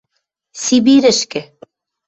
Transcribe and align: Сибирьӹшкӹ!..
Сибирьӹшкӹ!.. 0.61 1.41